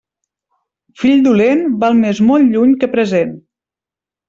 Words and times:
Fill 1.01 1.21
dolent, 1.27 1.61
val 1.85 2.01
més 2.01 2.23
molt 2.31 2.51
lluny 2.57 2.75
que 2.85 2.91
present. 2.97 3.39